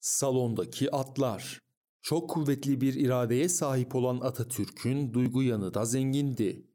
[0.00, 1.62] Salondaki atlar.
[2.02, 6.66] Çok kuvvetli bir iradeye sahip olan Atatürk'ün duygu yanı da zengindi.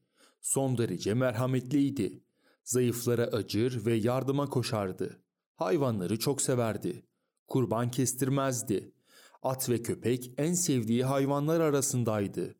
[0.42, 2.24] Son derece merhametliydi.
[2.64, 5.24] Zayıflara acır ve yardıma koşardı.
[5.56, 7.06] Hayvanları çok severdi.
[7.48, 8.92] Kurban kestirmezdi.
[9.42, 12.56] At ve köpek en sevdiği hayvanlar arasındaydı.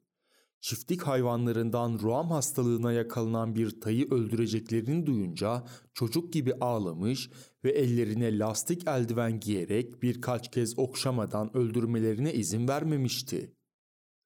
[0.66, 5.64] Çiftlik hayvanlarından ruam hastalığına yakalanan bir tayı öldüreceklerini duyunca
[5.94, 7.30] çocuk gibi ağlamış
[7.64, 13.56] ve ellerine lastik eldiven giyerek birkaç kez okşamadan öldürmelerine izin vermemişti.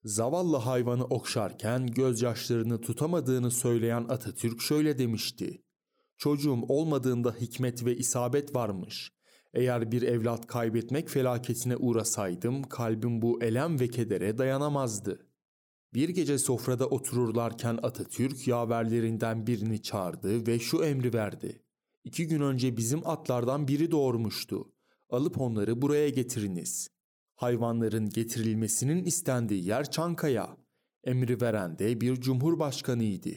[0.04, 5.63] Zavallı hayvanı okşarken gözyaşlarını tutamadığını söyleyen Atatürk şöyle demişti.
[6.18, 9.12] Çocuğum olmadığında hikmet ve isabet varmış.
[9.54, 15.29] Eğer bir evlat kaybetmek felaketine uğrasaydım kalbim bu elem ve kedere dayanamazdı.
[15.93, 21.63] Bir gece sofrada otururlarken Atatürk yaverlerinden birini çağırdı ve şu emri verdi.
[22.03, 24.73] İki gün önce bizim atlardan biri doğurmuştu.
[25.09, 26.89] Alıp onları buraya getiriniz.
[27.35, 30.57] Hayvanların getirilmesinin istendiği yer Çankaya.
[31.04, 33.29] Emri veren de bir cumhurbaşkanıydı.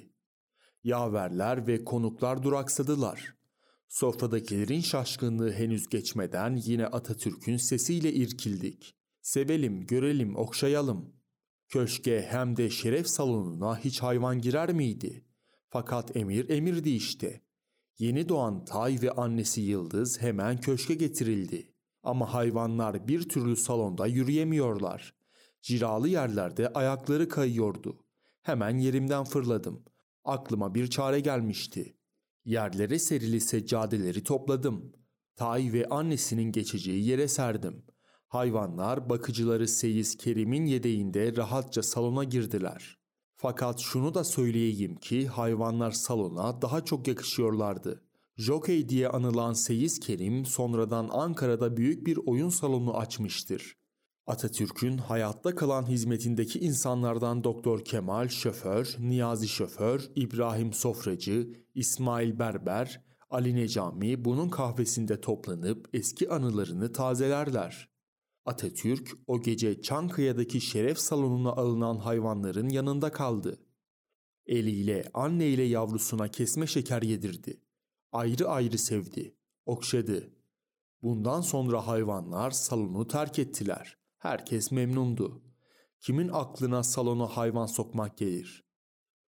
[0.85, 3.35] Yaverler ve konuklar duraksadılar.
[3.89, 8.95] Sofradakilerin şaşkınlığı henüz geçmeden yine Atatürk'ün sesiyle irkildik.
[9.23, 11.22] Sevelim, görelim, okşayalım.
[11.73, 15.25] Köşke hem de şeref salonuna hiç hayvan girer miydi?
[15.69, 17.41] Fakat emir emirdi işte.
[17.99, 21.73] Yeni doğan Tay ve annesi Yıldız hemen köşke getirildi.
[22.03, 25.15] Ama hayvanlar bir türlü salonda yürüyemiyorlar.
[25.63, 28.05] Ciralı yerlerde ayakları kayıyordu.
[28.43, 29.85] Hemen yerimden fırladım.
[30.25, 31.97] Aklıma bir çare gelmişti.
[32.45, 34.93] Yerlere serili seccadeleri topladım.
[35.37, 37.83] Tay ve annesinin geçeceği yere serdim.
[38.33, 42.99] Hayvanlar bakıcıları Seyiz Kerim'in yedeğinde rahatça salona girdiler.
[43.37, 48.03] Fakat şunu da söyleyeyim ki hayvanlar salona daha çok yakışıyorlardı.
[48.37, 53.77] Jockey diye anılan Seyiz Kerim sonradan Ankara'da büyük bir oyun salonu açmıştır.
[54.27, 63.55] Atatürk'ün hayatta kalan hizmetindeki insanlardan Doktor Kemal şoför, Niyazi şoför, İbrahim sofracı, İsmail Berber, Ali
[63.55, 67.92] Necami bunun kahvesinde toplanıp eski anılarını tazelerler.
[68.45, 73.59] Atatürk o gece Çankaya'daki şeref salonuna alınan hayvanların yanında kaldı.
[74.47, 77.61] Eliyle anne ile yavrusuna kesme şeker yedirdi.
[78.13, 79.37] Ayrı ayrı sevdi,
[79.67, 80.33] okşadı.
[81.03, 83.99] Bundan sonra hayvanlar salonu terk ettiler.
[84.19, 85.43] Herkes memnundu.
[86.01, 88.65] Kimin aklına salona hayvan sokmak gelir?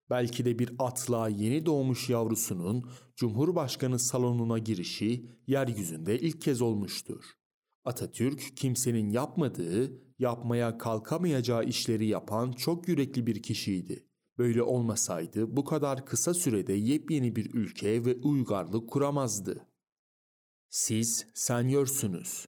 [0.10, 7.41] Belki de bir atla yeni doğmuş yavrusunun Cumhurbaşkanı salonuna girişi yeryüzünde ilk kez olmuştur.
[7.86, 14.08] Atatürk kimsenin yapmadığı, yapmaya kalkamayacağı işleri yapan çok yürekli bir kişiydi.
[14.38, 19.68] Böyle olmasaydı bu kadar kısa sürede yepyeni bir ülke ve uygarlık kuramazdı.
[20.70, 22.46] Siz senyorsunuz.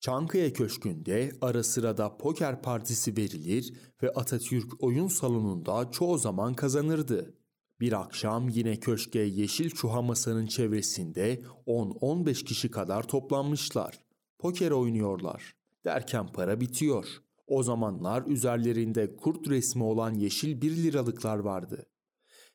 [0.00, 7.41] Çankaya Köşkü'nde ara sıra da poker partisi verilir ve Atatürk oyun salonunda çoğu zaman kazanırdı.
[7.82, 14.04] Bir akşam yine köşke yeşil çuha masanın çevresinde 10-15 kişi kadar toplanmışlar.
[14.38, 15.54] Poker oynuyorlar.
[15.84, 17.06] Derken para bitiyor.
[17.46, 21.86] O zamanlar üzerlerinde kurt resmi olan yeşil 1 liralıklar vardı.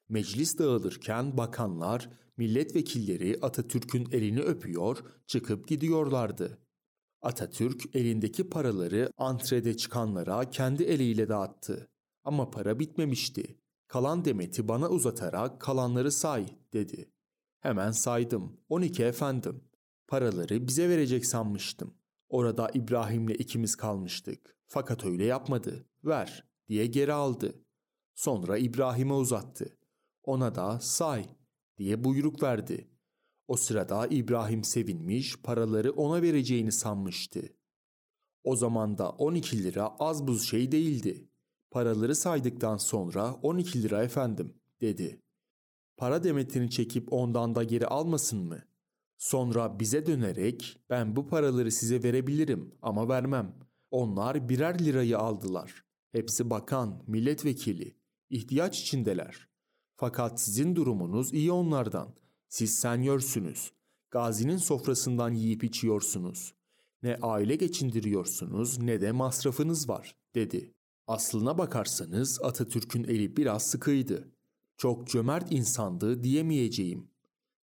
[0.09, 6.57] Meclis dağılırken bakanlar, milletvekilleri Atatürk'ün elini öpüyor, çıkıp gidiyorlardı.
[7.21, 11.89] Atatürk elindeki paraları antrede çıkanlara kendi eliyle dağıttı.
[12.23, 13.57] Ama para bitmemişti.
[13.87, 17.11] Kalan demeti bana uzatarak kalanları say dedi.
[17.59, 18.59] Hemen saydım.
[18.69, 19.63] 12 efendim.
[20.07, 21.93] Paraları bize verecek sanmıştım.
[22.29, 24.57] Orada İbrahim'le ikimiz kalmıştık.
[24.67, 25.85] Fakat öyle yapmadı.
[26.05, 27.63] Ver diye geri aldı.
[28.15, 29.77] Sonra İbrahim'e uzattı.
[30.23, 31.25] Ona da say
[31.77, 32.91] diye buyruk verdi.
[33.47, 37.41] O sırada İbrahim sevinmiş paraları ona vereceğini sanmıştı.
[38.43, 41.26] O zaman da 12 lira az buz şey değildi.
[41.71, 45.21] Paraları saydıktan sonra 12 lira efendim dedi.
[45.97, 48.59] Para demetini çekip ondan da geri almasın mı?
[49.17, 53.55] Sonra bize dönerek ben bu paraları size verebilirim ama vermem.
[53.91, 55.83] Onlar birer lirayı aldılar.
[56.11, 57.97] Hepsi bakan, milletvekili.
[58.29, 59.47] ihtiyaç içindeler.
[59.95, 62.15] Fakat sizin durumunuz iyi onlardan.
[62.49, 63.71] Siz senjörsünüz.
[64.11, 66.53] Gazinin sofrasından yiyip içiyorsunuz.
[67.03, 70.73] Ne aile geçindiriyorsunuz ne de masrafınız var dedi.
[71.07, 74.31] Aslına bakarsanız Atatürk'ün eli biraz sıkıydı.
[74.77, 77.11] Çok cömert insandı diyemeyeceğim.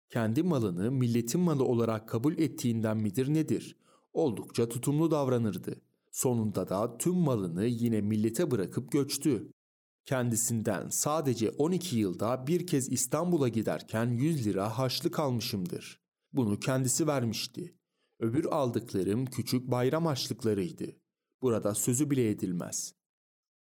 [0.09, 3.77] Kendi malını milletin malı olarak kabul ettiğinden midir nedir?
[4.13, 5.81] Oldukça tutumlu davranırdı.
[6.11, 9.51] Sonunda da tüm malını yine millete bırakıp göçtü.
[10.05, 16.01] Kendisinden sadece 12 yılda bir kez İstanbul'a giderken 100 lira haçlık almışımdır.
[16.33, 17.75] Bunu kendisi vermişti.
[18.19, 20.85] Öbür aldıklarım küçük bayram harçlıklarıydı.
[21.41, 22.94] Burada sözü bile edilmez.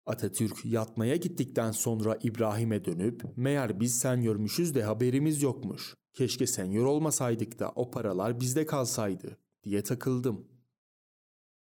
[0.05, 5.95] Atatürk yatmaya gittikten sonra İbrahim'e dönüp meğer biz senyörmüşüz de haberimiz yokmuş.
[6.13, 10.47] Keşke senyör olmasaydık da o paralar bizde kalsaydı diye takıldım.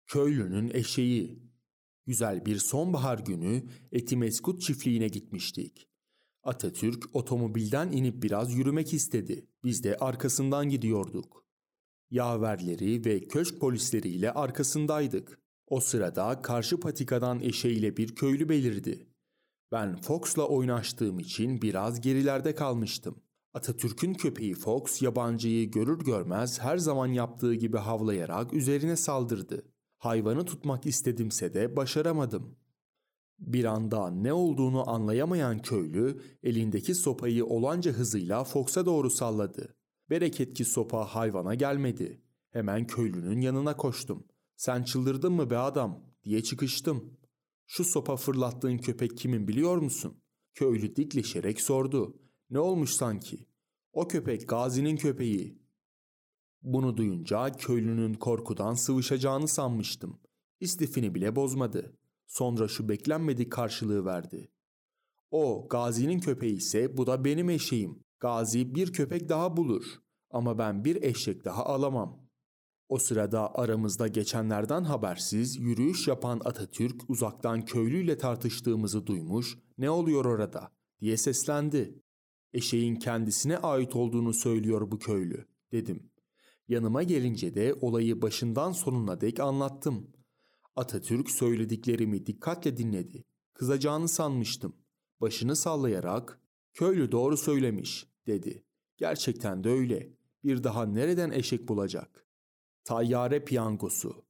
[0.06, 1.44] Köylünün eşeği.
[2.06, 5.88] Güzel bir sonbahar günü Etimeskut çiftliğine gitmiştik.
[6.42, 9.46] Atatürk otomobilden inip biraz yürümek istedi.
[9.64, 11.44] Biz de arkasından gidiyorduk.
[12.10, 15.44] Yaverleri ve köşk polisleriyle arkasındaydık.
[15.66, 19.06] O sırada karşı patikadan eşeğiyle bir köylü belirdi.
[19.72, 23.22] Ben Fox'la oynaştığım için biraz gerilerde kalmıştım.
[23.55, 29.62] Atatürk'ün köpeği Fox yabancıyı görür görmez her zaman yaptığı gibi havlayarak üzerine saldırdı.
[29.99, 32.56] Hayvanı tutmak istedimse de başaramadım.
[33.38, 39.75] Bir anda ne olduğunu anlayamayan köylü elindeki sopayı olanca hızıyla Fox'a doğru salladı.
[40.10, 42.22] Bereket ki sopa hayvana gelmedi.
[42.50, 44.25] Hemen köylünün yanına koştum.
[44.56, 47.19] Sen çıldırdın mı be adam diye çıkıştım.
[47.67, 50.23] Şu sopa fırlattığın köpek kimin biliyor musun?
[50.55, 52.21] Köylü dikleşerek sordu.
[52.51, 53.47] Ne olmuş sanki?
[53.93, 55.59] O köpek Gazi'nin köpeği.
[56.62, 60.21] Bunu duyunca köylünün korkudan sıvışacağını sanmıştım.
[60.61, 61.99] İstifini bile bozmadı.
[62.27, 64.51] Sonra şu beklenmedik karşılığı verdi.
[65.31, 68.05] O Gazi'nin köpeği ise bu da benim eşeğim.
[68.21, 69.85] Gazi bir köpek daha bulur.
[70.31, 72.24] Ama ben bir eşek daha alamam.
[72.88, 80.72] O sırada aramızda geçenlerden habersiz yürüyüş yapan Atatürk uzaktan köylüyle tartıştığımızı duymuş, ne oluyor orada
[81.00, 82.00] diye seslendi.
[82.52, 86.10] Eşeğin kendisine ait olduğunu söylüyor bu köylü, dedim.
[86.69, 90.10] Yanıma gelince de olayı başından sonuna dek anlattım.
[90.76, 93.25] Atatürk söylediklerimi dikkatle dinledi.
[93.54, 94.76] Kızacağını sanmıştım.
[95.20, 96.40] Başını sallayarak,
[96.72, 98.64] köylü doğru söylemiş, dedi.
[98.96, 100.12] Gerçekten de öyle.
[100.44, 102.24] Bir daha nereden eşek bulacak?
[102.84, 104.25] Tayyare piyangosu.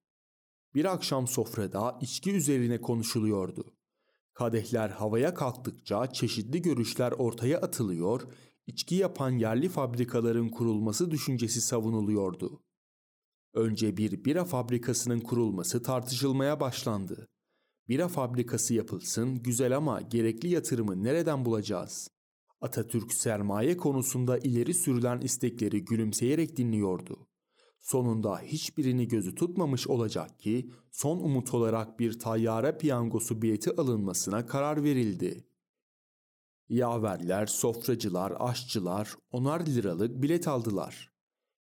[0.75, 3.77] Bir akşam sofrada içki üzerine konuşuluyordu.
[4.35, 8.23] Kadehler havaya kalktıkça çeşitli görüşler ortaya atılıyor,
[8.67, 12.63] içki yapan yerli fabrikaların kurulması düşüncesi savunuluyordu.
[13.55, 17.29] Önce bir bira fabrikasının kurulması tartışılmaya başlandı.
[17.89, 22.09] Bira fabrikası yapılsın, güzel ama gerekli yatırımı nereden bulacağız?
[22.61, 27.27] Atatürk sermaye konusunda ileri sürülen istekleri gülümseyerek dinliyordu.
[27.85, 34.85] Sonunda hiçbirini gözü tutmamış olacak ki son umut olarak bir tayyare piyangosu bileti alınmasına karar
[34.85, 35.49] verildi.
[36.69, 41.13] Yaverler, sofracılar, aşçılar onar liralık bilet aldılar.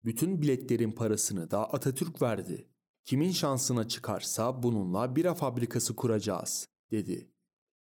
[0.05, 2.69] Bütün biletlerin parasını da Atatürk verdi.
[3.05, 7.31] Kimin şansına çıkarsa bununla bira fabrikası kuracağız, dedi.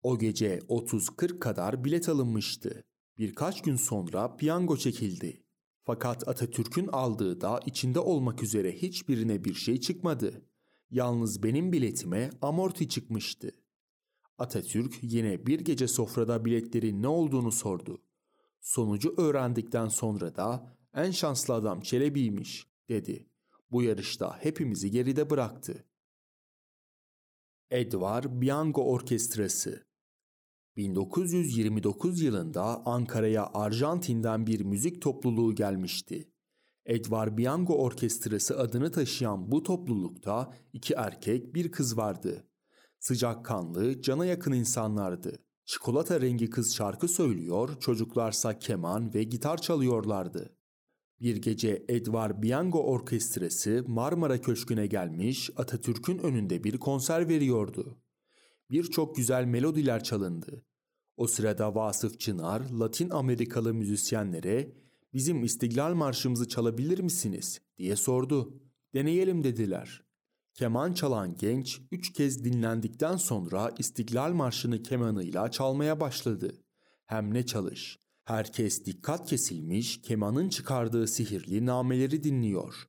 [0.04, 2.83] O gece 30-40 kadar bilet alınmıştı.
[3.18, 5.44] Birkaç gün sonra piyango çekildi.
[5.89, 10.45] Fakat Atatürk'ün aldığı da içinde olmak üzere hiçbirine bir şey çıkmadı.
[10.91, 13.51] Yalnız benim biletime amorti çıkmıştı.
[14.38, 18.03] Atatürk yine bir gece sofrada biletlerin ne olduğunu sordu.
[18.62, 23.30] Sonucu öğrendikten sonra da en şanslı adam Çelebi'ymiş dedi.
[23.71, 25.86] Bu yarışta hepimizi geride bıraktı.
[27.71, 29.88] Edvar Bianco Orkestrası
[30.80, 36.31] 1929 yılında Ankara'ya Arjantin'den bir müzik topluluğu gelmişti.
[36.86, 42.48] Edvar Bianco Orkestrası adını taşıyan bu toplulukta iki erkek bir kız vardı.
[43.00, 45.39] Sıcakkanlı, cana yakın insanlardı.
[45.65, 50.56] Çikolata rengi kız şarkı söylüyor, çocuklarsa keman ve gitar çalıyorlardı.
[51.22, 58.01] Bir gece Edvar Bianco Orkestrası Marmara Köşkü'ne gelmiş Atatürk'ün önünde bir konser veriyordu.
[58.72, 60.69] Birçok güzel melodiler çalındı.
[61.20, 64.74] O sırada Vasıf Çınar, Latin Amerikalı müzisyenlere
[65.14, 68.62] bizim İstiklal Marşımızı çalabilir misiniz diye sordu.
[68.94, 70.04] Deneyelim dediler.
[70.54, 76.54] Keman çalan genç üç kez dinlendikten sonra İstiklal Marşı'nı kemanıyla çalmaya başladı.
[77.06, 78.00] Hem ne çalış.
[78.24, 82.88] Herkes dikkat kesilmiş kemanın çıkardığı sihirli nameleri dinliyor.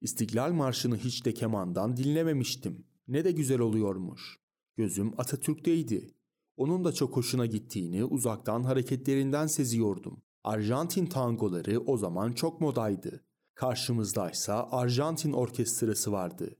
[0.00, 2.86] İstiklal Marşı'nı hiç de kemandan dinlememiştim.
[3.08, 4.38] Ne de güzel oluyormuş.
[4.76, 6.14] Gözüm Atatürk'teydi.
[6.56, 10.22] Onun da çok hoşuna gittiğini uzaktan hareketlerinden seziyordum.
[10.44, 13.24] Arjantin tangoları o zaman çok modaydı.
[13.54, 16.56] Karşımızdaysa Arjantin orkestrası vardı.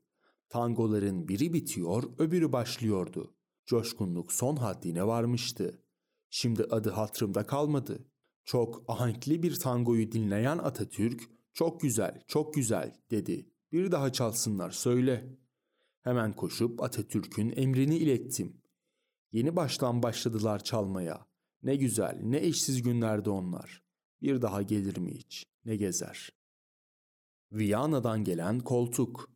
[0.48, 3.34] Tangoların biri bitiyor, öbürü başlıyordu.
[3.66, 5.82] Coşkunluk son haddine varmıştı.
[6.30, 8.04] Şimdi adı hatırımda kalmadı.
[8.44, 11.22] Çok ahenkli bir tangoyu dinleyen Atatürk,
[11.52, 13.50] "Çok güzel, çok güzel." dedi.
[13.72, 15.38] "Bir daha çalsınlar, söyle."
[16.00, 18.61] Hemen koşup Atatürk'ün emrini ilettim.
[19.32, 21.26] Yeni baştan başladılar çalmaya.
[21.62, 23.82] Ne güzel, ne eşsiz günlerdi onlar.
[24.22, 25.44] Bir daha gelir mi hiç?
[25.64, 26.30] Ne gezer?
[27.52, 29.30] Viyana'dan gelen koltuk.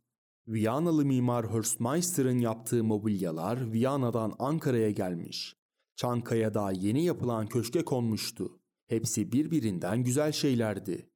[0.47, 5.55] Viyanalı mimar Hörstmeister'ın yaptığı mobilyalar Viyana'dan Ankara'ya gelmiş.
[5.95, 8.59] Çankaya'da yeni yapılan köşke konmuştu.
[8.87, 11.09] Hepsi birbirinden güzel şeylerdi.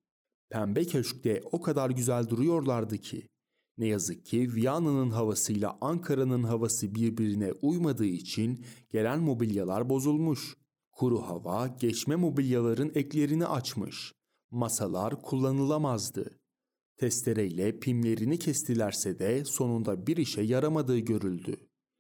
[0.50, 3.28] Pembe köşkte o kadar güzel duruyorlardı ki.
[3.78, 10.58] Ne yazık ki Viyana'nın havasıyla Ankara'nın havası birbirine uymadığı için gelen mobilyalar bozulmuş.
[10.92, 14.14] Kuru hava geçme mobilyaların eklerini açmış.
[14.52, 16.40] Masalar kullanılamazdı.
[16.98, 21.58] Testereyle pimlerini kestilerse de sonunda bir işe yaramadığı görüldü.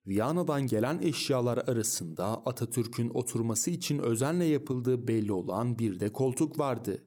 [0.07, 7.05] Viyana'dan gelen eşyalar arasında Atatürk'ün oturması için özenle yapıldığı belli olan bir de koltuk vardı.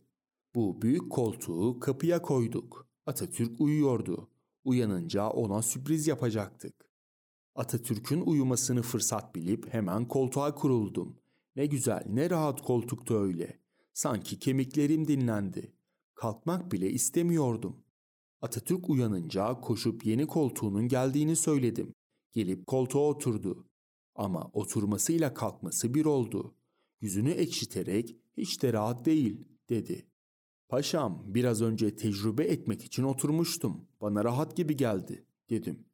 [0.54, 2.87] Bu büyük koltuğu kapıya koyduk.
[3.06, 4.28] Atatürk uyuyordu.
[4.64, 6.90] Uyanınca ona sürpriz yapacaktık.
[7.54, 11.18] Atatürk'ün uyumasını fırsat bilip hemen koltuğa kuruldum.
[11.56, 13.61] Ne güzel, ne rahat koltuktu öyle.
[13.92, 15.76] Sanki kemiklerim dinlendi.
[16.14, 17.85] Kalkmak bile istemiyordum.
[18.40, 21.94] Atatürk uyanınca koşup yeni koltuğunun geldiğini söyledim.
[22.33, 23.68] Gelip koltuğa oturdu.
[24.14, 26.54] Ama oturmasıyla kalkması bir oldu.
[27.00, 30.06] Yüzünü ekşiterek hiç de rahat değil dedi.
[30.68, 33.88] Paşam biraz önce tecrübe etmek için oturmuştum.
[34.04, 35.87] Bana rahat gibi geldi dedim.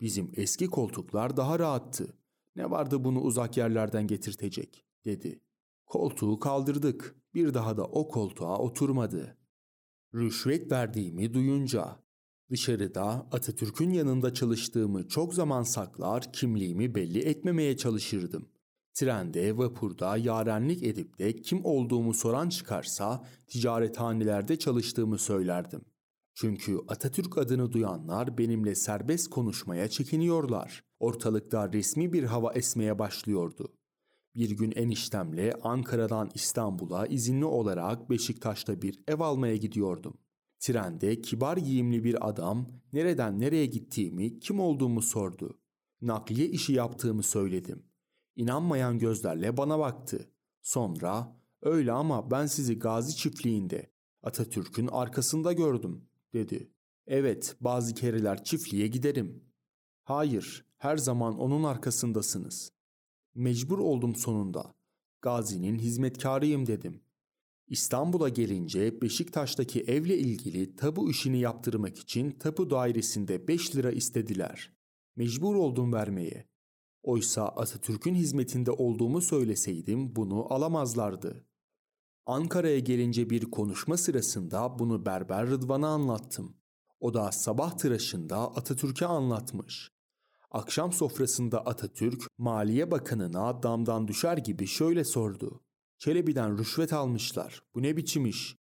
[0.00, 2.16] Bizim eski koltuklar daha rahattı.
[2.56, 5.40] Ne vardı bunu uzak yerlerden getirtecek dedi.
[5.86, 7.16] Koltuğu kaldırdık.
[7.34, 9.36] Bir daha da o koltuğa oturmadı.
[10.14, 11.96] Rüşvet verdiğimi duyunca
[12.50, 18.48] dışarıda Atatürk'ün yanında çalıştığımı çok zaman saklar, kimliğimi belli etmemeye çalışırdım.
[18.94, 25.84] Trende, vapurda yarenlik edip de kim olduğumu soran çıkarsa ticarethanelerde çalıştığımı söylerdim.
[26.40, 30.84] Çünkü Atatürk adını duyanlar benimle serbest konuşmaya çekiniyorlar.
[31.00, 33.74] Ortalıkta resmi bir hava esmeye başlıyordu.
[34.34, 40.18] Bir gün eniştemle Ankara'dan İstanbul'a izinli olarak Beşiktaş'ta bir ev almaya gidiyordum.
[40.60, 45.58] Trende kibar giyimli bir adam nereden nereye gittiğimi, kim olduğumu sordu.
[46.00, 47.82] Nakliye işi yaptığımı söyledim.
[48.36, 50.30] İnanmayan gözlerle bana baktı.
[50.62, 53.92] Sonra öyle ama ben sizi Gazi çiftliğinde
[54.22, 56.70] Atatürk'ün arkasında gördüm dedi.
[57.06, 59.44] Evet bazı kereler çiftliğe giderim.
[60.04, 62.72] Hayır her zaman onun arkasındasınız.
[63.34, 64.74] Mecbur oldum sonunda.
[65.22, 67.00] Gazi'nin hizmetkarıyım dedim.
[67.68, 74.72] İstanbul'a gelince Beşiktaş'taki evle ilgili tabu işini yaptırmak için tapu dairesinde 5 lira istediler.
[75.16, 76.48] Mecbur oldum vermeye.
[77.02, 81.47] Oysa Atatürk'ün hizmetinde olduğumu söyleseydim bunu alamazlardı.
[82.28, 86.56] Ankara'ya gelince bir konuşma sırasında bunu Berber Rıdvan'a anlattım.
[87.00, 89.90] O da sabah tıraşında Atatürk'e anlatmış.
[90.50, 95.64] Akşam sofrasında Atatürk, Maliye Bakanı'na damdan düşer gibi şöyle sordu.
[95.98, 97.62] Çelebi'den rüşvet almışlar.
[97.74, 98.56] Bu ne biçim iş?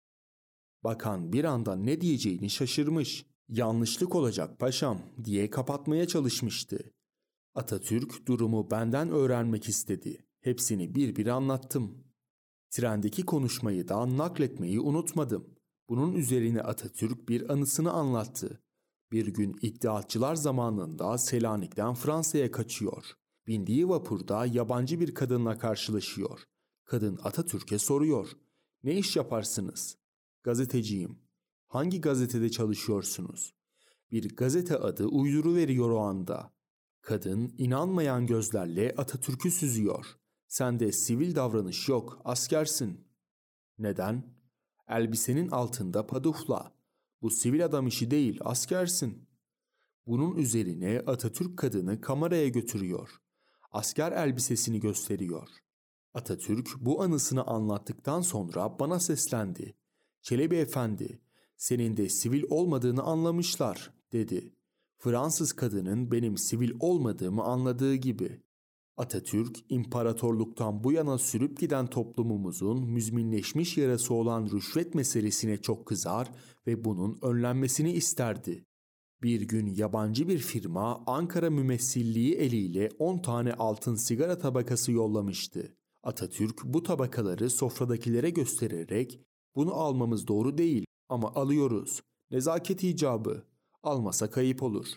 [0.84, 3.25] Bakan bir anda ne diyeceğini şaşırmış.
[3.50, 6.93] Yanlışlık olacak paşam diye kapatmaya çalışmıştı.
[7.55, 10.25] Atatürk durumu benden öğrenmek istedi.
[10.41, 12.12] Hepsini bir bir anlattım.
[12.74, 15.56] Trendeki konuşmayı da nakletmeyi unutmadım.
[15.89, 18.62] Bunun üzerine Atatürk bir anısını anlattı.
[19.12, 23.06] Bir gün iddiatçılar zamanında Selanik'ten Fransa'ya kaçıyor.
[23.48, 26.44] Bindiği vapurda yabancı bir kadınla karşılaşıyor.
[26.86, 28.32] Kadın Atatürk'e soruyor.
[28.84, 29.98] Ne iş yaparsınız?
[30.44, 31.20] Gazeteciyim.
[31.68, 33.53] Hangi gazetede çalışıyorsunuz?
[34.12, 36.53] Bir gazete adı uyduru veriyor o anda.
[37.01, 40.06] Kadın inanmayan gözlerle Atatürk'ü süzüyor.
[40.54, 43.08] Sende sivil davranış yok, askersin.
[43.80, 44.36] Neden?
[44.88, 46.74] Elbisenin altında padufla.
[47.22, 49.30] Bu sivil adam işi değil, askersin.
[50.08, 53.22] Bunun üzerine Atatürk kadını kameraya götürüyor.
[53.72, 55.48] Asker elbisesini gösteriyor.
[56.14, 59.76] Atatürk bu anısını anlattıktan sonra bana seslendi.
[60.22, 61.22] Çelebi efendi,
[61.58, 64.56] senin de sivil olmadığını anlamışlar, dedi.
[64.98, 68.42] Fransız kadının benim sivil olmadığımı anladığı gibi.
[68.98, 76.32] Atatürk, imparatorluktan bu yana sürüp giden toplumumuzun müzminleşmiş yarası olan rüşvet meselesine çok kızar
[76.68, 78.66] ve bunun önlenmesini isterdi.
[79.24, 85.78] Bir gün yabancı bir firma Ankara mümessilliği eliyle 10 tane altın sigara tabakası yollamıştı.
[86.04, 89.20] Atatürk bu tabakaları sofradakilere göstererek
[89.56, 92.02] bunu almamız doğru değil ama alıyoruz.
[92.32, 93.44] Nezaket icabı.
[93.84, 94.88] Almasa kayıp olur.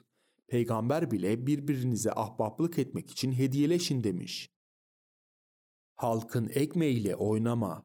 [0.49, 4.49] Peygamber bile birbirinize ahbaplık etmek için hediyeleşin demiş.
[5.97, 7.85] Halkın ekmeğiyle oynama.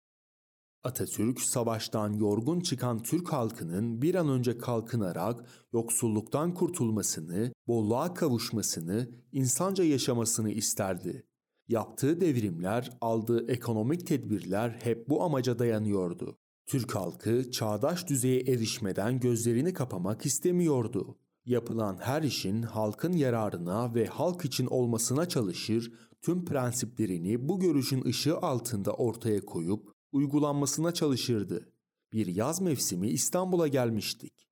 [0.84, 9.84] Atatürk savaştan yorgun çıkan Türk halkının bir an önce kalkınarak yoksulluktan kurtulmasını, bolluğa kavuşmasını, insanca
[9.84, 11.26] yaşamasını isterdi.
[11.68, 16.38] Yaptığı devrimler, aldığı ekonomik tedbirler hep bu amaca dayanıyordu.
[16.68, 21.18] Türk halkı çağdaş düzeye erişmeden gözlerini kapamak istemiyordu.
[21.46, 28.38] Yapılan her işin halkın yararına ve halk için olmasına çalışır, tüm prensiplerini bu görüşün ışığı
[28.38, 31.74] altında ortaya koyup uygulanmasına çalışırdı.
[32.14, 34.48] Bir yaz mevsimi İstanbul'a gelmiştik.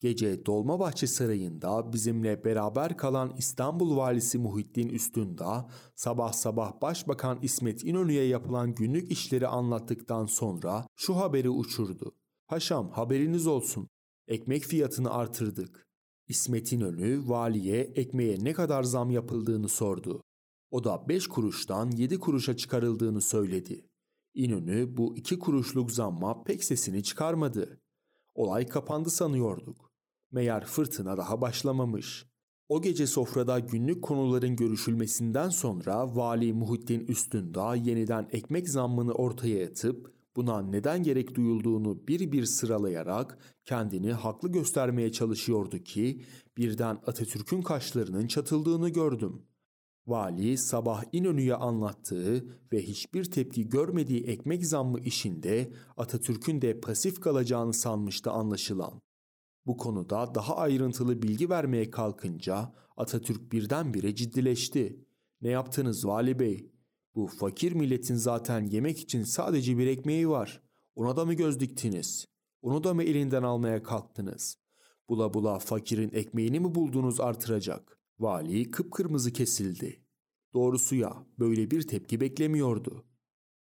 [0.00, 8.24] Gece Dolmabahçe Sarayı'nda bizimle beraber kalan İstanbul Valisi Muhittin Üstündağ, sabah sabah Başbakan İsmet İnönü'ye
[8.24, 12.14] yapılan günlük işleri anlattıktan sonra şu haberi uçurdu.
[12.48, 13.88] Paşam haberiniz olsun,
[14.28, 15.89] ekmek fiyatını artırdık.
[16.30, 20.22] İsmet İnönü valiye ekmeğe ne kadar zam yapıldığını sordu.
[20.70, 23.86] O da 5 kuruştan 7 kuruşa çıkarıldığını söyledi.
[24.34, 27.80] İnönü bu 2 kuruşluk zamma pek sesini çıkarmadı.
[28.34, 29.90] Olay kapandı sanıyorduk.
[30.32, 32.26] Meğer fırtına daha başlamamış.
[32.68, 40.19] O gece sofrada günlük konuların görüşülmesinden sonra Vali Muhittin Üstündağ yeniden ekmek zammını ortaya atıp
[40.36, 46.24] buna neden gerek duyulduğunu bir bir sıralayarak kendini haklı göstermeye çalışıyordu ki
[46.56, 49.42] birden Atatürk'ün kaşlarının çatıldığını gördüm.
[50.06, 57.74] Vali sabah İnönü'ye anlattığı ve hiçbir tepki görmediği ekmek zammı işinde Atatürk'ün de pasif kalacağını
[57.74, 59.00] sanmıştı anlaşılan.
[59.66, 65.04] Bu konuda daha ayrıntılı bilgi vermeye kalkınca Atatürk birdenbire ciddileşti.
[65.42, 66.70] Ne yaptınız vali bey?
[67.14, 70.62] Bu fakir milletin zaten yemek için sadece bir ekmeği var.
[70.94, 72.26] Ona da mı göz diktiniz?
[72.62, 74.58] Onu da mı elinden almaya kalktınız?
[75.08, 78.00] Bula bula fakirin ekmeğini mi buldunuz artıracak?
[78.18, 80.04] Vali kıpkırmızı kesildi.
[80.54, 83.04] Doğrusu ya böyle bir tepki beklemiyordu.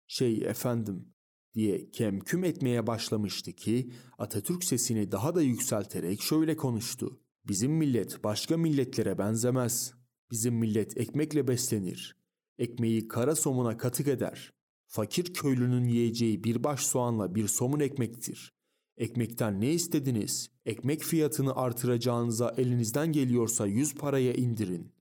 [0.08, 1.14] Şey efendim
[1.54, 7.22] diye kemküm etmeye başlamıştı ki Atatürk sesini daha da yükselterek şöyle konuştu.
[7.48, 9.94] Bizim millet başka milletlere benzemez.
[10.32, 12.19] Bizim millet ekmekle beslenir.
[12.60, 14.54] Ekmeği kara somuna katık eder.
[14.88, 18.54] Fakir köylünün yiyeceği bir baş soğanla bir somun ekmektir.
[18.98, 20.50] Ekmekten ne istediniz?
[20.66, 24.92] Ekmek fiyatını artıracağınıza elinizden geliyorsa yüz paraya indirin.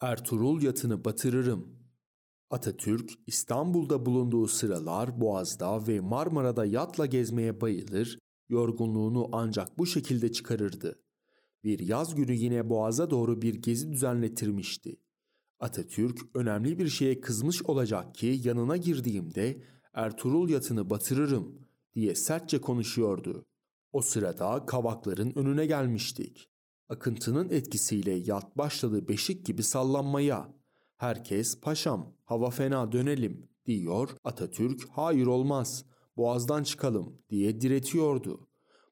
[0.00, 1.78] Ertuğrul yatını batırırım.
[2.50, 11.02] Atatürk İstanbul'da bulunduğu sıralar Boğaz'da ve Marmara'da yatla gezmeye bayılır, yorgunluğunu ancak bu şekilde çıkarırdı.
[11.64, 15.01] Bir yaz günü yine Boğaz'a doğru bir gezi düzenletirmişti.
[15.62, 19.62] Atatürk önemli bir şeye kızmış olacak ki yanına girdiğimde
[19.94, 21.58] Ertuğrul yatını batırırım
[21.94, 23.46] diye sertçe konuşuyordu.
[23.92, 26.48] O sırada kavakların önüne gelmiştik.
[26.88, 30.54] Akıntının etkisiyle yat başladı beşik gibi sallanmaya.
[30.96, 35.84] Herkes paşam hava fena dönelim diyor Atatürk hayır olmaz
[36.16, 38.48] boğazdan çıkalım diye diretiyordu.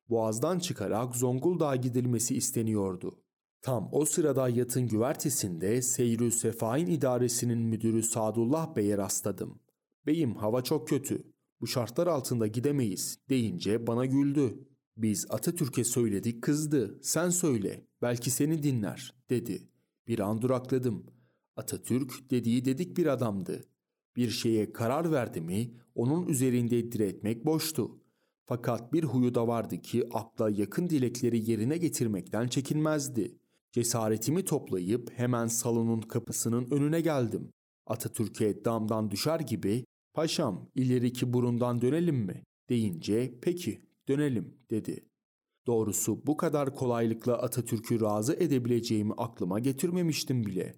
[0.09, 3.20] Boğazdan çıkarak Zonguldak'a gidilmesi isteniyordu.
[3.63, 9.61] Tam o sırada yatın güvertesinde Seyrü Sefain İdaresi'nin müdürü Sadullah Bey'e rastladım.
[10.07, 11.33] Beyim hava çok kötü.
[11.61, 14.69] Bu şartlar altında gidemeyiz deyince bana güldü.
[14.97, 16.99] Biz Atatürk'e söyledik kızdı.
[17.03, 17.87] Sen söyle.
[18.03, 19.69] Belki seni dinler dedi.
[20.07, 21.07] Bir an durakladım.
[21.57, 23.65] Atatürk dediği dedik bir adamdı.
[24.17, 28.01] Bir şeye karar verdi mi onun üzerinde diretmek boştu.
[28.45, 33.39] Fakat bir huyu da vardı ki akla yakın dilekleri yerine getirmekten çekinmezdi.
[33.73, 37.51] Cesaretimi toplayıp hemen salonun kapısının önüne geldim.
[37.87, 45.07] Atatürk'e damdan düşer gibi "Paşam, ileriki burundan dönelim mi?" deyince "Peki, dönelim." dedi.
[45.67, 50.75] Doğrusu bu kadar kolaylıkla Atatürk'ü razı edebileceğimi aklıma getirmemiştim bile.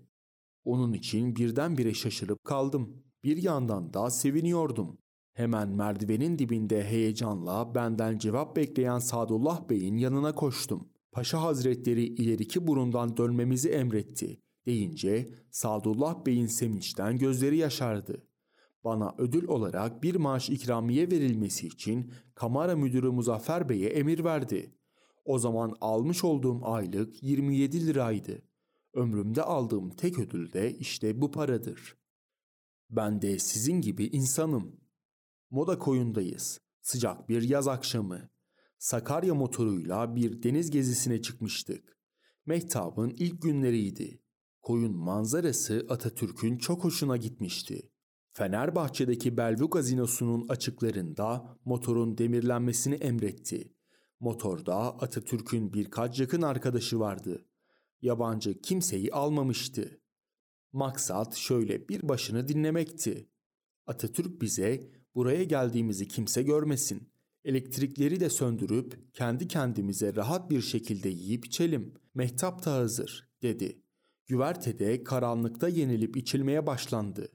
[0.65, 3.03] Onun için birdenbire şaşırıp kaldım.
[3.25, 4.99] Bir yandan da seviniyordum.
[5.33, 10.92] Hemen merdivenin dibinde heyecanla benden cevap bekleyen Sadullah Bey'in yanına koştum.
[11.13, 18.27] Paşa Hazretleri ileriki burundan dönmemizi emretti deyince Sadullah Bey'in sevinçten gözleri yaşardı.
[18.85, 24.75] Bana ödül olarak bir maaş ikramiye verilmesi için Kamara Müdürü Muzaffer Bey'e emir verdi.
[25.25, 28.43] O zaman almış olduğum aylık 27 liraydı.
[28.95, 31.97] Ömrümde aldığım tek ödül de işte bu paradır.
[32.91, 34.81] Ben de sizin gibi insanım.
[35.51, 36.61] Moda koyundayız.
[36.83, 38.32] Sıcak bir yaz akşamı.
[38.83, 41.97] Sakarya motoruyla bir deniz gezisine çıkmıştık.
[42.47, 44.23] Mehtap'ın ilk günleriydi.
[44.63, 47.91] Koyun manzarası Atatürk'ün çok hoşuna gitmişti.
[48.33, 53.75] Fenerbahçe'deki Bellevue gazinosunun açıklarında motorun demirlenmesini emretti.
[54.21, 57.47] Motorda Atatürk'ün birkaç yakın arkadaşı vardı.
[58.01, 60.01] Yabancı kimseyi almamıştı.
[60.73, 63.31] Maksat şöyle bir başını dinlemekti.
[63.87, 67.12] Atatürk bize buraya geldiğimizi kimse görmesin.
[67.45, 71.95] Elektrikleri de söndürüp kendi kendimize rahat bir şekilde yiyip içelim.
[72.15, 73.83] Mehtap da hazır dedi.
[74.27, 77.29] Güvertede karanlıkta yenilip içilmeye başlandı.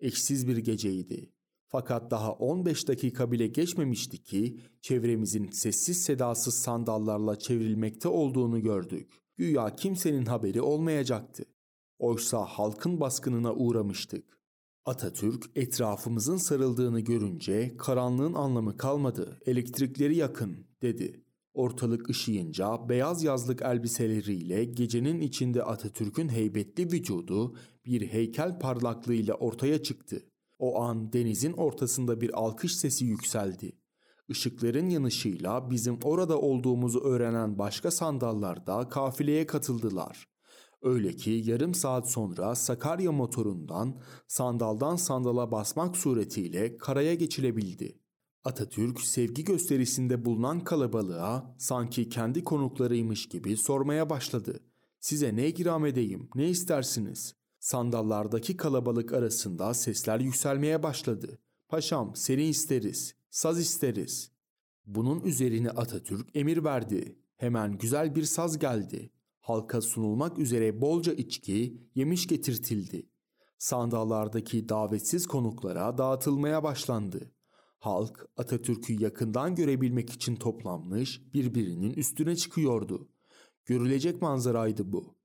[0.00, 1.32] Eşsiz bir geceydi.
[1.68, 9.12] Fakat daha 15 dakika bile geçmemişti ki çevremizin sessiz sedasız sandallarla çevrilmekte olduğunu gördük.
[9.36, 11.44] Güya kimsenin haberi olmayacaktı.
[11.98, 14.41] Oysa halkın baskınına uğramıştık.
[14.84, 21.24] Atatürk etrafımızın sarıldığını görünce karanlığın anlamı kalmadı, elektrikleri yakın dedi.
[21.54, 30.22] Ortalık ışıyınca beyaz yazlık elbiseleriyle gecenin içinde Atatürk'ün heybetli vücudu bir heykel parlaklığıyla ortaya çıktı.
[30.58, 33.72] O an denizin ortasında bir alkış sesi yükseldi.
[34.28, 40.31] Işıkların yanışıyla bizim orada olduğumuzu öğrenen başka sandallar da kafileye katıldılar.
[40.82, 47.98] Öyle ki yarım saat sonra Sakarya motorundan sandaldan sandala basmak suretiyle karaya geçilebildi.
[48.44, 54.60] Atatürk sevgi gösterisinde bulunan kalabalığa sanki kendi konuklarıymış gibi sormaya başladı.
[55.00, 57.34] Size ne ikram edeyim, ne istersiniz?
[57.60, 61.38] Sandallardaki kalabalık arasında sesler yükselmeye başladı.
[61.68, 64.32] Paşam seni isteriz, saz isteriz.
[64.86, 67.18] Bunun üzerine Atatürk emir verdi.
[67.36, 69.10] Hemen güzel bir saz geldi.
[69.42, 73.10] Halka sunulmak üzere bolca içki, yemiş getirtildi.
[73.58, 77.32] Sandallardaki davetsiz konuklara dağıtılmaya başlandı.
[77.78, 83.08] Halk Atatürk'ü yakından görebilmek için toplanmış birbirinin üstüne çıkıyordu.
[83.64, 85.16] Görülecek manzaraydı bu.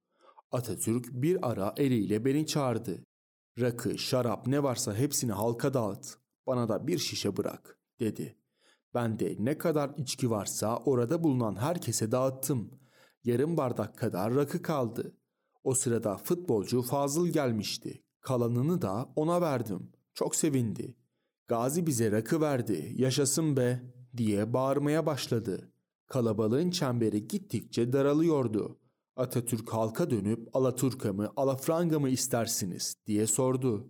[0.51, 3.06] Atatürk bir ara eliyle beni çağırdı.
[3.60, 6.17] Rakı, şarap ne varsa hepsini halka dağıt.
[6.47, 8.38] Bana da bir şişe bırak dedi.
[8.93, 12.71] Ben de ne kadar içki varsa orada bulunan herkese dağıttım.
[13.28, 15.18] Yarım bardak kadar rakı kaldı.
[15.63, 18.04] O sırada futbolcu Fazıl gelmişti.
[18.22, 19.92] Kalanını da ona verdim.
[20.13, 20.96] Çok sevindi.
[21.48, 23.82] Gazi bize rakı verdi, yaşasın be
[24.18, 25.72] diye bağırmaya başladı.
[26.08, 28.80] Kalabalığın çemberi gittikçe daralıyordu.
[29.16, 33.88] Atatürk halka dönüp Alaturka mı Alafranga mı istersiniz diye sordu.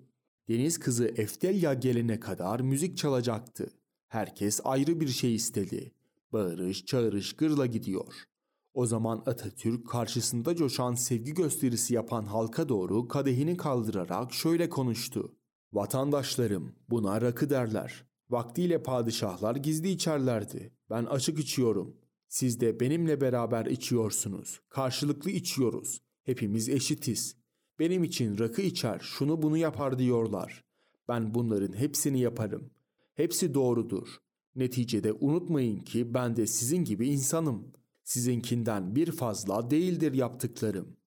[0.50, 3.70] Deniz kızı Eftelya gelene kadar müzik çalacaktı.
[4.08, 5.92] Herkes ayrı bir şey istedi.
[6.34, 8.28] Bağırış çağırış gırla gidiyor.
[8.78, 15.36] O zaman Atatürk karşısında coşan sevgi gösterisi yapan halka doğru kadehini kaldırarak şöyle konuştu.
[15.74, 18.06] Vatandaşlarım buna rakı derler.
[18.30, 20.74] Vaktiyle padişahlar gizli içerlerdi.
[20.90, 21.98] Ben açık içiyorum.
[22.28, 24.62] Siz de benimle beraber içiyorsunuz.
[24.70, 26.02] Karşılıklı içiyoruz.
[26.24, 27.36] Hepimiz eşitiz.
[27.80, 30.64] Benim için rakı içer, şunu bunu yapar diyorlar.
[31.08, 32.70] Ben bunların hepsini yaparım.
[33.14, 34.08] Hepsi doğrudur.
[34.56, 37.77] Neticede unutmayın ki ben de sizin gibi insanım.
[38.08, 40.98] Sizinkinden bir fazla değildir yaptıklarım.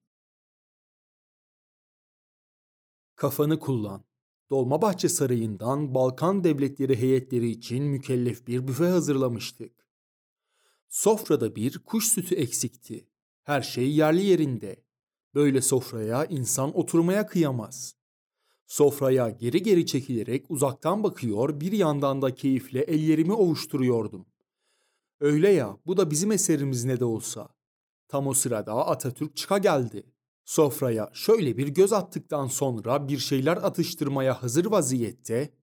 [3.15, 4.03] Kafanı kullan.
[4.49, 9.87] Dolmabahçe Sarayı'ndan Balkan devletleri heyetleri için mükellef bir büfe hazırlamıştık.
[10.89, 13.07] Sofrada bir kuş sütü eksikti.
[13.43, 14.83] Her şey yerli yerinde.
[15.35, 17.95] Böyle sofraya insan oturmaya kıyamaz.
[18.67, 24.30] Sofraya geri geri çekilerek uzaktan bakıyor, bir yandan da keyifle ellerimi ovuşturuyordum.
[25.21, 27.49] Öyle ya, bu da bizim eserimiz ne de olsa.
[28.07, 30.03] Tam o sırada Atatürk çıka geldi.
[30.45, 35.53] Sofraya şöyle bir göz attıktan sonra bir şeyler atıştırmaya hazır vaziyette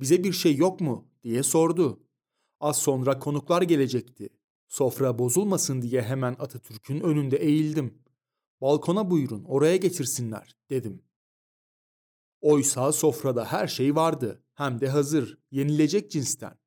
[0.00, 2.00] "Bize bir şey yok mu?" diye sordu.
[2.60, 4.28] Az sonra konuklar gelecekti.
[4.68, 8.02] Sofra bozulmasın diye hemen Atatürk'ün önünde eğildim.
[8.60, 11.02] Balkona buyurun, oraya getirsinler, dedim.
[12.40, 16.59] Oysa sofrada her şey vardı, hem de hazır, yenilecek cinsten.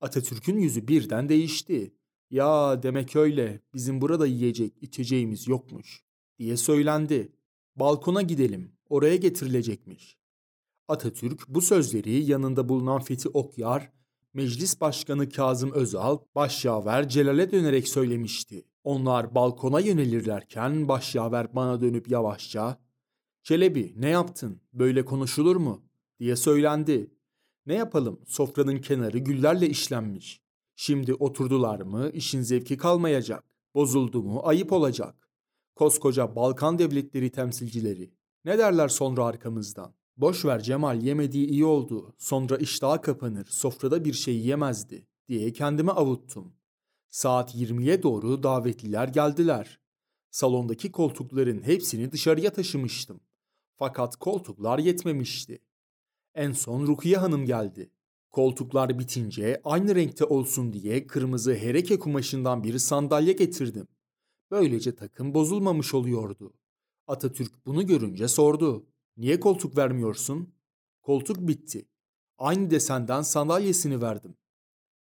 [0.00, 1.94] Atatürk'ün yüzü birden değişti.
[2.30, 6.02] Ya demek öyle, bizim burada yiyecek, içeceğimiz yokmuş,
[6.38, 7.32] diye söylendi.
[7.76, 10.18] Balkona gidelim, oraya getirilecekmiş.
[10.88, 13.92] Atatürk bu sözleri yanında bulunan Fethi Okyar
[14.34, 18.64] Meclis Başkanı Kazım Özal başyaver Celal'e dönerek söylemişti.
[18.84, 22.78] Onlar balkona yönelirlerken başyaver bana dönüp yavaşça
[23.42, 24.60] ''Çelebi ne yaptın?
[24.72, 25.82] Böyle konuşulur mu?''
[26.20, 27.10] diye söylendi.
[27.68, 30.42] Ne yapalım sofranın kenarı güllerle işlenmiş.
[30.76, 33.44] Şimdi oturdular mı işin zevki kalmayacak.
[33.74, 35.28] Bozuldu mu ayıp olacak.
[35.74, 38.10] Koskoca Balkan devletleri temsilcileri.
[38.44, 39.94] Ne derler sonra arkamızdan?
[40.16, 42.14] Boş ver Cemal yemediği iyi oldu.
[42.18, 43.46] Sonra iştahı kapanır.
[43.50, 46.52] Sofrada bir şey yemezdi diye kendime avuttum.
[47.10, 49.80] Saat 20'ye doğru davetliler geldiler.
[50.30, 53.20] Salondaki koltukların hepsini dışarıya taşımıştım.
[53.76, 55.58] Fakat koltuklar yetmemişti.
[56.38, 57.90] En son Rukiye Hanım geldi.
[58.30, 63.88] Koltuklar bitince aynı renkte olsun diye kırmızı hereke kumaşından bir sandalye getirdim.
[64.50, 66.54] Böylece takım bozulmamış oluyordu.
[67.06, 68.86] Atatürk bunu görünce sordu.
[69.16, 70.54] Niye koltuk vermiyorsun?
[71.02, 71.88] Koltuk bitti.
[72.38, 74.36] Aynı desenden sandalyesini verdim.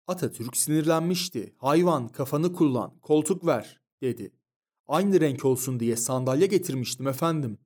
[0.06, 1.54] Atatürk sinirlenmişti.
[1.58, 4.32] Hayvan kafanı kullan, koltuk ver dedi.
[4.88, 7.58] Aynı renk olsun diye sandalye getirmiştim efendim.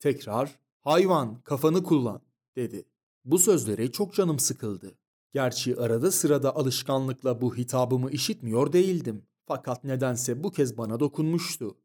[0.00, 2.20] Tekrar hayvan kafanı kullan
[2.56, 2.91] dedi.
[3.24, 4.98] Bu sözlere çok canım sıkıldı.
[5.32, 9.26] Gerçi arada sırada alışkanlıkla bu hitabımı işitmiyor değildim.
[9.46, 11.78] Fakat nedense bu kez bana dokunmuştu.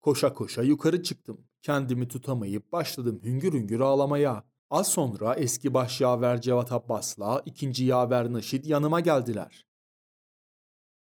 [0.00, 1.46] Koşa koşa yukarı çıktım.
[1.62, 4.44] Kendimi tutamayıp başladım hüngür hüngür ağlamaya.
[4.70, 9.66] Az sonra eski başyaver Cevat Abbas'la ikinci yaver Naşit yanıma geldiler.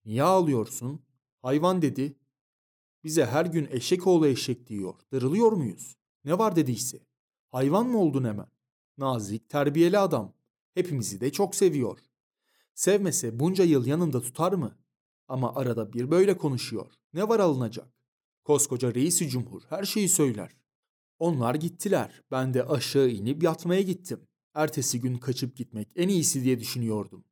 [0.05, 1.03] Niye ağlıyorsun?
[1.43, 2.17] Hayvan dedi.
[3.05, 4.95] Bize her gün eşek oğlu eşek diyor.
[5.13, 5.97] Darılıyor muyuz?
[6.25, 7.07] Ne var dediyse.
[7.51, 8.47] Hayvan mı oldun hemen?
[9.03, 10.33] Nazik, terbiyeli adam.
[10.75, 11.99] Hepimizi de çok seviyor.
[12.75, 14.79] Sevmese bunca yıl yanında tutar mı?
[15.29, 16.93] Ama arada bir böyle konuşuyor.
[17.15, 17.89] Ne var alınacak?
[18.45, 20.57] Koskoca reisi cumhur her şeyi söyler.
[21.19, 22.23] Onlar gittiler.
[22.31, 24.21] Ben de aşağı inip yatmaya gittim.
[24.55, 27.25] Ertesi gün kaçıp gitmek en iyisi diye düşünüyordum.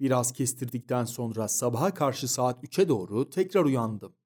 [0.00, 4.16] Biraz kestirdikten sonra sabaha karşı saat 3'e doğru tekrar uyandım.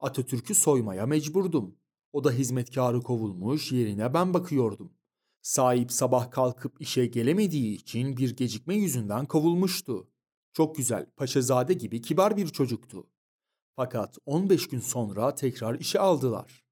[0.00, 1.76] Atatürk'ü soymaya mecburdum.
[2.12, 4.92] O da hizmetkarı kovulmuş, yerine ben bakıyordum.
[5.42, 10.08] Sahip sabah kalkıp işe gelemediği için bir gecikme yüzünden kovulmuştu.
[10.52, 13.06] Çok güzel, paşazade gibi kibar bir çocuktu.
[13.76, 16.64] Fakat 15 gün sonra tekrar işe aldılar.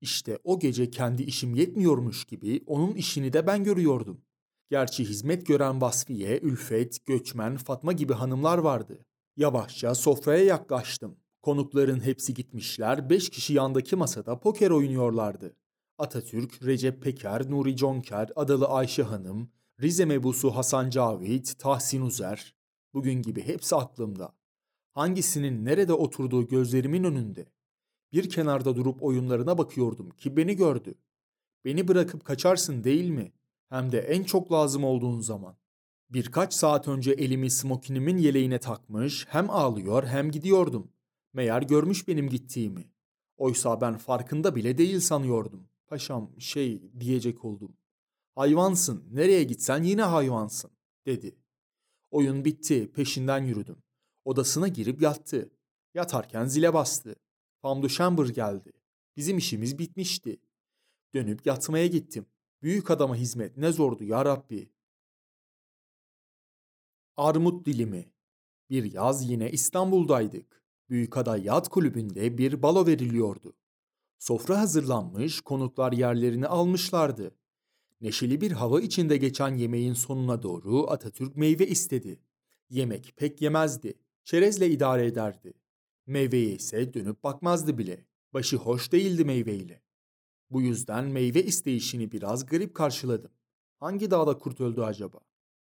[0.00, 4.20] İşte o gece kendi işim yetmiyormuş gibi onun işini de ben görüyordum.
[4.70, 9.06] Gerçi hizmet gören Vasfiye, Ülfet, Göçmen, Fatma gibi hanımlar vardı.
[9.36, 11.16] Yavaşça sofraya yaklaştım.
[11.42, 15.56] Konukların hepsi gitmişler, beş kişi yandaki masada poker oynuyorlardı.
[15.98, 19.50] Atatürk, Recep Peker, Nuri Conker, Adalı Ayşe Hanım,
[19.82, 22.54] Rize mebusu Hasan Cavit, Tahsin Uzer,
[22.94, 24.34] bugün gibi hepsi aklımda.
[24.92, 27.46] Hangisinin nerede oturduğu gözlerimin önünde.
[28.12, 30.94] Bir kenarda durup oyunlarına bakıyordum ki beni gördü.
[31.64, 33.32] Beni bırakıp kaçarsın değil mi?
[33.68, 35.56] Hem de en çok lazım olduğun zaman.
[36.10, 40.92] Birkaç saat önce elimi smokinimin yeleğine takmış, hem ağlıyor hem gidiyordum.
[41.32, 42.90] Meğer görmüş benim gittiğimi.
[43.36, 45.68] Oysa ben farkında bile değil sanıyordum.
[45.94, 47.76] Paşam şey diyecek oldum.
[48.34, 50.70] Hayvansın, nereye gitsen yine hayvansın,
[51.06, 51.36] dedi.
[52.10, 53.82] Oyun bitti, peşinden yürüdüm.
[54.24, 55.50] Odasına girip yattı.
[55.94, 57.14] Yatarken zile bastı.
[57.62, 58.72] Famduşambur geldi.
[59.16, 60.40] Bizim işimiz bitmişti.
[61.14, 62.26] Dönüp yatmaya gittim.
[62.62, 64.72] Büyük adama hizmet ne zordu ya Rabbi.
[67.16, 68.12] Armut dilimi.
[68.70, 70.62] Bir yaz yine İstanbul'daydık.
[70.88, 73.56] Büyükada Yat Kulübü'nde bir balo veriliyordu.
[74.18, 77.34] Sofra hazırlanmış, konuklar yerlerini almışlardı.
[78.00, 82.20] Neşeli bir hava içinde geçen yemeğin sonuna doğru Atatürk meyve istedi.
[82.70, 83.94] Yemek pek yemezdi.
[84.24, 85.54] Çerezle idare ederdi.
[86.06, 88.06] Meyveye ise dönüp bakmazdı bile.
[88.34, 89.82] Başı hoş değildi meyveyle.
[90.50, 93.30] Bu yüzden meyve isteyişini biraz garip karşıladım.
[93.80, 95.20] Hangi dağda kurt öldü acaba?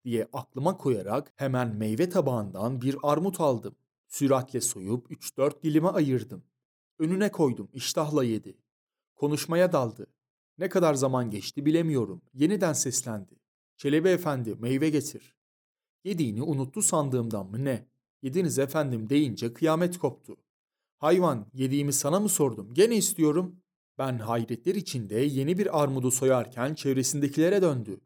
[0.08, 3.76] diye aklıma koyarak hemen meyve tabağından bir armut aldım.
[4.08, 6.44] Süratle soyup 3-4 dilime ayırdım.
[7.00, 8.58] Önüne koydum, iştahla yedi.
[9.16, 10.08] Konuşmaya daldı.
[10.58, 12.22] Ne kadar zaman geçti bilemiyorum.
[12.34, 13.40] Yeniden seslendi.
[13.78, 15.36] Çelebi efendi meyve getir.
[16.04, 17.88] Yediğini unuttu sandığımdan mı ne?
[18.22, 20.38] Yediniz efendim deyince kıyamet koptu.
[20.98, 22.74] Hayvan yediğimi sana mı sordum?
[22.74, 23.62] Gene istiyorum.
[23.98, 28.02] Ben hayretler içinde yeni bir armudu soyarken çevresindekilere döndü.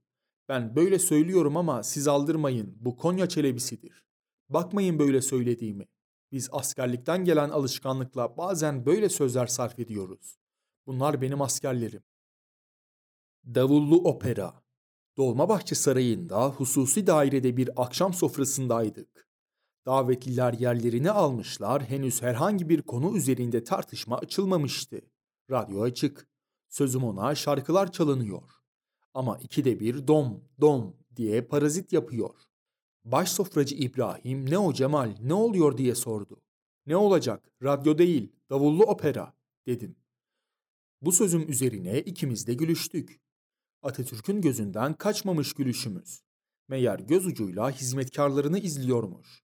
[0.49, 4.05] Ben böyle söylüyorum ama siz aldırmayın bu Konya çelebisidir.
[4.49, 5.87] Bakmayın böyle söylediğimi.
[6.31, 10.37] Biz askerlikten gelen alışkanlıkla bazen böyle sözler sarf ediyoruz.
[10.85, 12.03] Bunlar benim askerlerim.
[13.45, 14.61] Davullu Opera
[15.17, 19.27] Dolmabahçe Sarayı'nda hususi dairede bir akşam sofrasındaydık.
[19.85, 25.01] Davetliler yerlerini almışlar, henüz herhangi bir konu üzerinde tartışma açılmamıştı.
[25.51, 26.27] Radyo açık.
[26.69, 28.43] Sözüm ona şarkılar çalınıyor.
[29.13, 32.35] Ama ikide bir dom, dom diye parazit yapıyor.
[33.05, 36.41] Baş sofracı İbrahim ne o Cemal ne oluyor diye sordu.
[36.85, 39.33] Ne olacak radyo değil davullu opera
[39.65, 39.95] dedim.
[41.01, 43.21] Bu sözüm üzerine ikimiz de gülüştük.
[43.81, 46.23] Atatürk'ün gözünden kaçmamış gülüşümüz.
[46.67, 49.43] Meğer göz ucuyla hizmetkarlarını izliyormuş.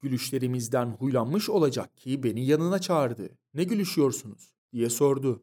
[0.00, 3.38] Gülüşlerimizden huylanmış olacak ki beni yanına çağırdı.
[3.54, 5.42] Ne gülüşüyorsunuz diye sordu.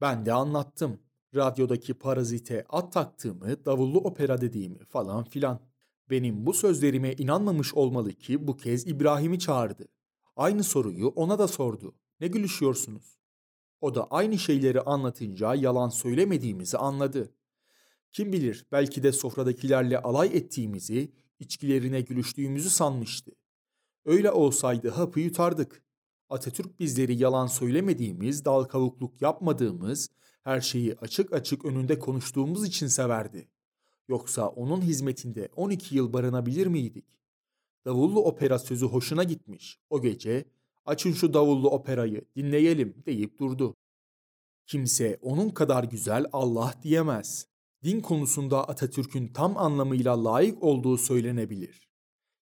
[0.00, 1.00] Ben de anlattım.
[1.34, 5.69] Radyodaki parazite at taktığımı, davullu opera dediğimi falan filan.
[6.10, 9.88] Benim bu sözlerime inanmamış olmalı ki bu kez İbrahim'i çağırdı.
[10.36, 11.94] Aynı soruyu ona da sordu.
[12.20, 13.18] Ne gülüşüyorsunuz?
[13.80, 17.34] O da aynı şeyleri anlatınca yalan söylemediğimizi anladı.
[18.12, 23.32] Kim bilir belki de sofradakilerle alay ettiğimizi, içkilerine gülüştüğümüzü sanmıştı.
[24.04, 25.82] Öyle olsaydı hapı yutardık.
[26.28, 30.08] Atatürk bizleri yalan söylemediğimiz, dal kavukluk yapmadığımız,
[30.42, 33.48] her şeyi açık açık önünde konuştuğumuz için severdi.
[34.10, 37.04] Yoksa onun hizmetinde 12 yıl barınabilir miydik?
[37.84, 39.78] Davullu opera sözü hoşuna gitmiş.
[39.90, 40.44] O gece
[40.84, 43.76] açın şu davullu operayı dinleyelim deyip durdu.
[44.66, 47.46] Kimse onun kadar güzel Allah diyemez.
[47.84, 51.88] din konusunda Atatürk'ün tam anlamıyla layık olduğu söylenebilir.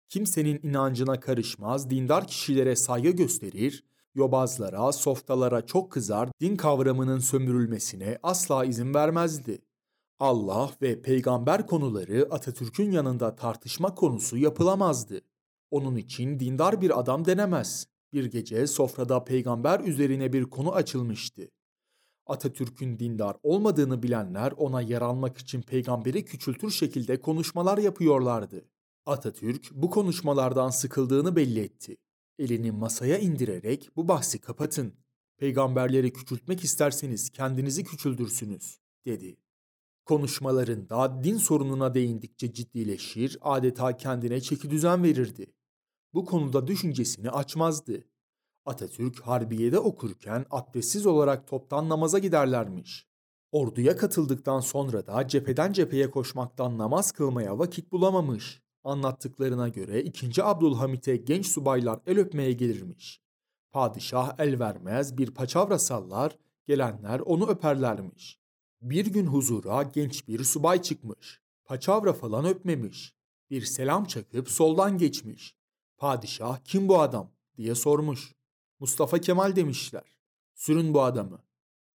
[0.09, 8.65] Kimsenin inancına karışmaz, dindar kişilere saygı gösterir, yobazlara, softalara çok kızar, din kavramının sömürülmesine asla
[8.65, 9.68] izin vermezdi.
[10.21, 15.21] Allah ve peygamber konuları Atatürk'ün yanında tartışma konusu yapılamazdı.
[15.71, 17.87] Onun için dindar bir adam denemez.
[18.13, 21.49] Bir gece sofrada peygamber üzerine bir konu açılmıştı.
[22.27, 28.65] Atatürk'ün dindar olmadığını bilenler ona yer almak için peygamberi küçültür şekilde konuşmalar yapıyorlardı.
[29.07, 31.97] Atatürk bu konuşmalardan sıkıldığını belli etti.
[32.39, 34.95] Elini masaya indirerek bu bahsi kapatın.
[35.37, 39.37] Peygamberleri küçültmek isterseniz kendinizi küçüldürsünüz, dedi.
[40.09, 45.47] Konuşmalarında din sorununa değindikçe ciddileşir, adeta kendine çeki düzen verirdi.
[46.15, 48.05] Bu konuda düşüncesini açmazdı.
[48.67, 53.07] Atatürk harbiyede okurken abdestsiz olarak toptan namaza giderlermiş.
[53.53, 58.63] Orduya katıldıktan sonra da cepheden cepheye koşmaktan namaz kılmaya vakit bulamamış.
[58.85, 60.45] Anlattıklarına göre 2.
[60.45, 63.23] Abdülhamit'e genç subaylar el öpmeye gelirmiş.
[63.73, 68.38] Padişah el vermez bir paçavra sallar, gelenler onu öperlermiş.
[68.83, 71.41] Bir gün huzura genç bir subay çıkmış.
[71.65, 73.15] Paçavra falan öpmemiş.
[73.51, 75.55] Bir selam çakıp soldan geçmiş.
[75.97, 78.33] Padişah kim bu adam diye sormuş.
[78.81, 80.17] Mustafa Kemal demişler.
[80.55, 81.43] Sürün bu adamı.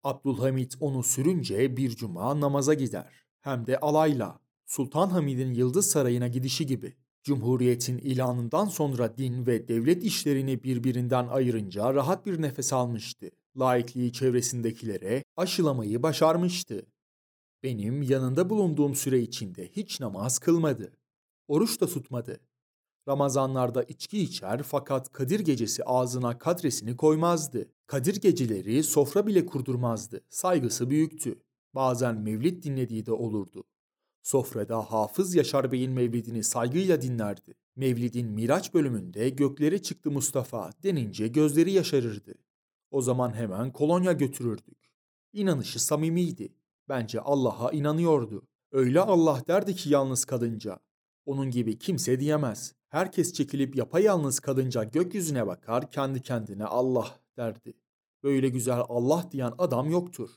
[0.03, 3.25] Abdülhamit onu sürünce bir cuma namaza gider.
[3.41, 4.39] Hem de alayla.
[4.65, 6.95] Sultan Hamid'in Yıldız Sarayı'na gidişi gibi.
[7.23, 13.31] Cumhuriyetin ilanından sonra din ve devlet işlerini birbirinden ayırınca rahat bir nefes almıştı.
[13.59, 16.85] Laikliği çevresindekilere aşılamayı başarmıştı.
[17.63, 20.97] Benim yanında bulunduğum süre içinde hiç namaz kılmadı.
[21.47, 22.39] Oruç da tutmadı.
[23.07, 27.69] Ramazanlarda içki içer fakat Kadir gecesi ağzına kadresini koymazdı.
[27.87, 30.21] Kadir geceleri sofra bile kurdurmazdı.
[30.29, 31.39] Saygısı büyüktü.
[31.75, 33.63] Bazen mevlid dinlediği de olurdu.
[34.21, 37.53] Sofrada Hafız Yaşar Bey'in mevlidini saygıyla dinlerdi.
[37.75, 42.33] Mevlidin Miraç bölümünde göklere çıktı Mustafa denince gözleri yaşarırdı.
[42.93, 44.77] O zaman hemen kolonya götürürdük.
[45.33, 46.55] İnanışı samimiydi.
[46.89, 48.47] Bence Allah'a inanıyordu.
[48.71, 50.79] Öyle Allah derdi ki yalnız kalınca.
[51.25, 52.73] Onun gibi kimse diyemez.
[52.89, 57.73] Herkes çekilip yapayalnız kalınca gökyüzüne bakar, kendi kendine Allah derdi.
[58.23, 60.29] Böyle güzel Allah diyen adam yoktur.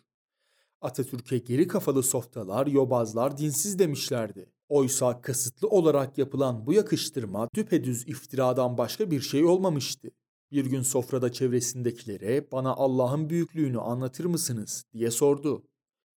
[0.81, 4.53] Atatürk'e geri kafalı softalar, yobazlar dinsiz demişlerdi.
[4.69, 10.11] Oysa kasıtlı olarak yapılan bu yakıştırma düpedüz iftiradan başka bir şey olmamıştı.
[10.51, 15.67] Bir gün sofrada çevresindekilere bana Allah'ın büyüklüğünü anlatır mısınız diye sordu.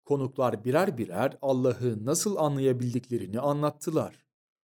[0.06, 4.26] Konuklar birer birer Allah'ı nasıl anlayabildiklerini anlattılar.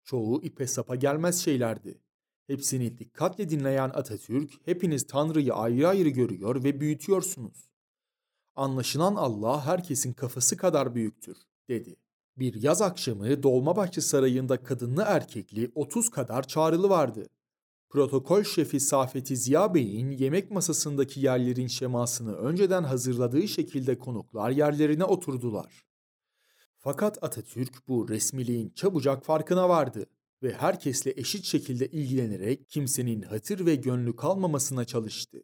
[0.04, 2.00] Çoğu ipe sapa gelmez şeylerdi.
[2.46, 7.70] Hepsini dikkatle dinleyen Atatürk, hepiniz Tanrı'yı ayrı ayrı görüyor ve büyütüyorsunuz.
[8.54, 11.36] Anlaşılan Allah herkesin kafası kadar büyüktür,
[11.68, 11.96] dedi.
[12.36, 17.28] Bir yaz akşamı Dolmabahçe Sarayı'nda kadınlı erkekli 30 kadar çağrılı vardı.
[17.94, 25.84] Protokol şefi Safeti Ziya Bey'in yemek masasındaki yerlerin şemasını önceden hazırladığı şekilde konuklar yerlerine oturdular.
[26.78, 30.06] Fakat Atatürk bu resmiliğin çabucak farkına vardı
[30.42, 35.42] ve herkesle eşit şekilde ilgilenerek kimsenin hatır ve gönlü kalmamasına çalıştı.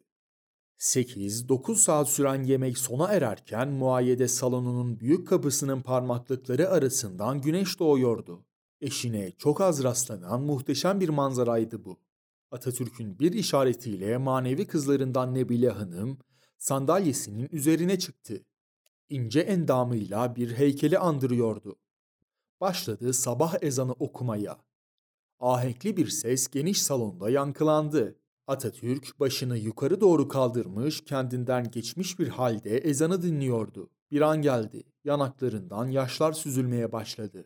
[0.79, 8.45] 8-9 saat süren yemek sona ererken muayyede salonunun büyük kapısının parmaklıkları arasından güneş doğuyordu.
[8.81, 12.00] Eşine çok az rastlanan muhteşem bir manzaraydı bu.
[12.51, 16.17] Atatürk'ün bir işaretiyle manevi kızlarından Nebile Hanım
[16.57, 18.43] sandalyesinin üzerine çıktı
[19.11, 21.75] ince endamıyla bir heykeli andırıyordu.
[22.61, 24.57] Başladı sabah ezanı okumaya.
[25.39, 28.15] Ahenkli bir ses geniş salonda yankılandı.
[28.47, 33.89] Atatürk başını yukarı doğru kaldırmış, kendinden geçmiş bir halde ezanı dinliyordu.
[34.11, 34.83] Bir an geldi.
[35.03, 37.45] Yanaklarından yaşlar süzülmeye başladı.